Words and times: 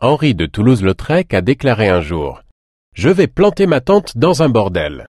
Henri 0.00 0.36
de 0.36 0.46
Toulouse-Lautrec 0.46 1.34
a 1.34 1.40
déclaré 1.40 1.88
un 1.88 2.00
jour 2.00 2.44
Je 2.94 3.08
vais 3.08 3.26
planter 3.26 3.66
ma 3.66 3.80
tente 3.80 4.16
dans 4.16 4.44
un 4.44 4.48
bordel. 4.48 5.08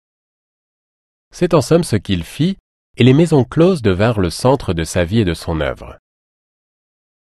C'est 1.33 1.53
en 1.53 1.61
somme 1.61 1.85
ce 1.85 1.95
qu'il 1.95 2.25
fit, 2.25 2.57
et 2.97 3.05
les 3.05 3.13
maisons 3.13 3.45
closes 3.45 3.81
devinrent 3.81 4.19
le 4.19 4.29
centre 4.29 4.73
de 4.73 4.83
sa 4.83 5.05
vie 5.05 5.19
et 5.19 5.25
de 5.25 5.33
son 5.33 5.61
œuvre. 5.61 5.97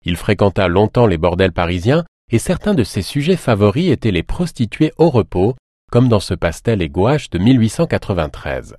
Il 0.06 0.18
fréquenta 0.18 0.68
longtemps 0.68 1.08
les 1.08 1.18
bordels 1.18 1.52
parisiens, 1.52 2.06
et 2.32 2.38
certains 2.38 2.76
de 2.76 2.84
ses 2.84 3.02
sujets 3.02 3.38
favoris 3.38 3.90
étaient 3.90 4.12
les 4.12 4.22
prostituées 4.22 4.94
au 4.98 5.10
repos, 5.10 5.56
comme 5.92 6.10
dans 6.10 6.20
ce 6.20 6.36
pastel 6.36 6.84
et 6.84 6.90
gouache 6.90 7.32
de 7.32 7.40
1893. 7.40 8.76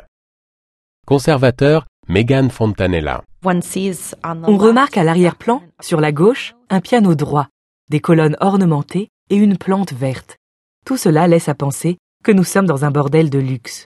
Conservateur, 1.04 1.84
Megan 2.06 2.48
Fontanella. 2.48 3.24
On 3.42 4.56
remarque 4.56 4.96
à 4.96 5.02
l'arrière-plan, 5.02 5.64
sur 5.80 6.00
la 6.00 6.12
gauche, 6.12 6.54
un 6.70 6.80
piano 6.80 7.16
droit, 7.16 7.48
des 7.90 8.00
colonnes 8.00 8.36
ornementées 8.40 9.08
et 9.30 9.36
une 9.36 9.58
plante 9.58 9.92
verte. 9.92 10.36
Tout 10.84 10.96
cela 10.96 11.28
laisse 11.28 11.48
à 11.48 11.54
penser 11.54 11.98
que 12.24 12.32
nous 12.32 12.44
sommes 12.44 12.66
dans 12.66 12.84
un 12.84 12.90
bordel 12.90 13.30
de 13.30 13.38
luxe. 13.38 13.84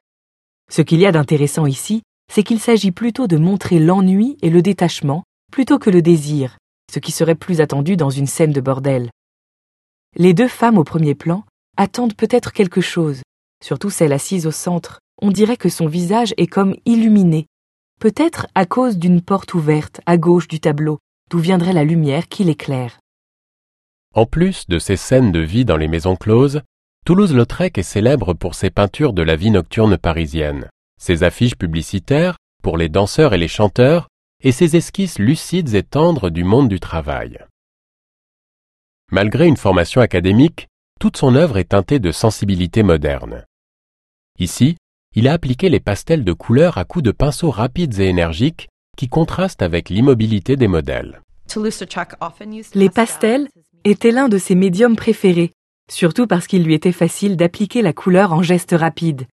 Ce 0.70 0.82
qu'il 0.82 1.00
y 1.00 1.06
a 1.06 1.12
d'intéressant 1.12 1.66
ici, 1.66 2.02
c'est 2.32 2.42
qu'il 2.42 2.60
s'agit 2.60 2.92
plutôt 2.92 3.26
de 3.26 3.36
montrer 3.36 3.78
l'ennui 3.78 4.38
et 4.42 4.50
le 4.50 4.62
détachement 4.62 5.24
plutôt 5.50 5.78
que 5.78 5.90
le 5.90 6.00
désir, 6.00 6.56
ce 6.90 6.98
qui 6.98 7.12
serait 7.12 7.34
plus 7.34 7.60
attendu 7.60 7.96
dans 7.96 8.10
une 8.10 8.26
scène 8.26 8.52
de 8.52 8.60
bordel. 8.60 9.10
Les 10.16 10.32
deux 10.32 10.48
femmes 10.48 10.78
au 10.78 10.84
premier 10.84 11.14
plan 11.14 11.44
attendent 11.76 12.16
peut-être 12.16 12.52
quelque 12.52 12.80
chose, 12.80 13.22
surtout 13.62 13.90
celle 13.90 14.12
assise 14.12 14.46
au 14.46 14.50
centre. 14.50 15.00
On 15.20 15.30
dirait 15.30 15.56
que 15.58 15.68
son 15.68 15.86
visage 15.86 16.34
est 16.38 16.46
comme 16.46 16.74
illuminé, 16.86 17.46
peut-être 18.00 18.46
à 18.54 18.66
cause 18.66 18.96
d'une 18.96 19.20
porte 19.20 19.54
ouverte 19.54 20.00
à 20.06 20.16
gauche 20.16 20.48
du 20.48 20.58
tableau, 20.58 20.98
d'où 21.30 21.38
viendrait 21.38 21.72
la 21.72 21.84
lumière 21.84 22.28
qui 22.28 22.44
l'éclaire. 22.44 22.98
En 24.14 24.26
plus 24.26 24.68
de 24.68 24.78
ces 24.78 24.96
scènes 24.96 25.32
de 25.32 25.40
vie 25.40 25.64
dans 25.64 25.78
les 25.78 25.88
maisons 25.88 26.16
closes, 26.16 26.60
Toulouse-Lautrec 27.06 27.78
est 27.78 27.82
célèbre 27.82 28.34
pour 28.34 28.54
ses 28.54 28.68
peintures 28.68 29.14
de 29.14 29.22
la 29.22 29.36
vie 29.36 29.50
nocturne 29.50 29.96
parisienne, 29.96 30.68
ses 31.00 31.22
affiches 31.22 31.56
publicitaires 31.56 32.36
pour 32.62 32.76
les 32.76 32.90
danseurs 32.90 33.32
et 33.32 33.38
les 33.38 33.48
chanteurs, 33.48 34.08
et 34.42 34.52
ses 34.52 34.76
esquisses 34.76 35.18
lucides 35.18 35.74
et 35.74 35.82
tendres 35.82 36.28
du 36.28 36.44
monde 36.44 36.68
du 36.68 36.78
travail. 36.78 37.38
Malgré 39.10 39.46
une 39.46 39.56
formation 39.56 40.00
académique, 40.02 40.68
toute 41.00 41.16
son 41.16 41.34
œuvre 41.34 41.56
est 41.56 41.70
teintée 41.70 41.98
de 41.98 42.12
sensibilité 42.12 42.82
moderne. 42.82 43.44
Ici, 44.38 44.76
il 45.14 45.26
a 45.26 45.32
appliqué 45.32 45.70
les 45.70 45.80
pastels 45.80 46.24
de 46.24 46.32
couleurs 46.32 46.76
à 46.76 46.84
coups 46.84 47.04
de 47.04 47.12
pinceaux 47.12 47.50
rapides 47.50 47.98
et 47.98 48.08
énergiques 48.08 48.68
qui 48.96 49.08
contrastent 49.08 49.62
avec 49.62 49.88
l'immobilité 49.88 50.56
des 50.56 50.68
modèles. 50.68 51.22
Les 52.74 52.90
pastels 52.90 53.48
était 53.84 54.10
l'un 54.10 54.28
de 54.28 54.38
ses 54.38 54.54
médiums 54.54 54.96
préférés, 54.96 55.52
surtout 55.90 56.26
parce 56.26 56.46
qu'il 56.46 56.64
lui 56.64 56.74
était 56.74 56.92
facile 56.92 57.36
d'appliquer 57.36 57.82
la 57.82 57.92
couleur 57.92 58.32
en 58.32 58.42
gestes 58.42 58.74
rapides. 58.78 59.26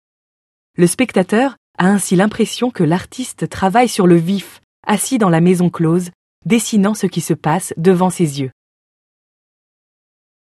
Le 0.78 0.88
spectateur 0.88 1.56
a 1.78 1.88
ainsi 1.88 2.16
l'impression 2.16 2.72
que 2.72 2.84
l'artiste 2.84 3.50
travaille 3.50 3.90
sur 3.90 4.08
le 4.08 4.16
vif, 4.16 4.62
assis 4.86 5.18
dans 5.18 5.30
la 5.30 5.42
maison 5.42 5.70
close, 5.70 6.12
dessinant 6.46 6.94
ce 6.94 7.08
qui 7.08 7.22
se 7.22 7.34
passe 7.34 7.74
devant 7.78 8.10
ses 8.10 8.42
yeux. 8.42 8.52